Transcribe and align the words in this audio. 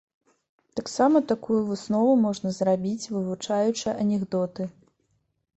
Таксама 0.79 1.19
такую 1.31 1.59
выснову 1.67 2.15
можна 2.25 2.53
зрабіць 2.61 3.09
вывучаючы 3.17 3.95
анекдоты. 4.03 4.63